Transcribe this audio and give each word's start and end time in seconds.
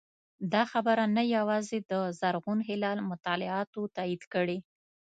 دا 0.53 0.63
خبره 0.71 1.03
نه 1.17 1.23
یوازې 1.35 1.77
د 1.91 1.93
زرغون 2.19 2.59
هلال 2.69 2.97
مطالعاتو 3.09 3.81
تایید 3.95 4.23
کړې 4.33 4.57